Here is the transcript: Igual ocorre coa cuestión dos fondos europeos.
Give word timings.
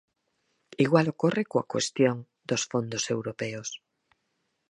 Igual 0.85 1.05
ocorre 1.13 1.43
coa 1.51 1.69
cuestión 1.73 2.17
dos 2.49 2.63
fondos 2.71 3.03
europeos. 3.15 3.69